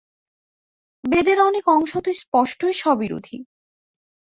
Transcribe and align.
বেদের 1.03 1.37
অনেক 1.41 1.65
অংশ 1.67 1.91
তো 1.97 2.11
স্পষ্টই 2.13 2.73
স্ববিরোধী। 2.73 3.37